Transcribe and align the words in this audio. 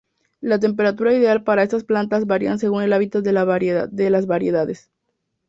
La 0.39 0.57
temperatura 0.57 1.13
ideal 1.13 1.43
para 1.43 1.61
estas 1.61 1.83
plantas 1.83 2.25
varía 2.25 2.57
según 2.57 2.81
el 2.81 2.91
hábitat 2.91 3.23
de 3.23 4.09
las 4.09 4.25
variedades. 4.25 4.89